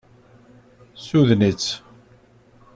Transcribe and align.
Ssuden-itt. 1.01 1.69